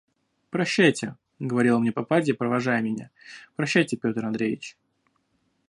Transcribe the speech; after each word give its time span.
«Прощайте,– 0.49 1.15
говорила 1.39 1.77
мне 1.77 1.91
попадья, 1.91 2.33
провожая 2.33 2.81
меня,– 2.81 3.11
прощайте, 3.55 3.97
Петр 3.97 4.25
Андреич. 4.25 4.75